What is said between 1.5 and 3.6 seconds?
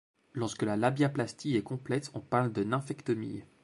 est complète, on parle de nymphectomie.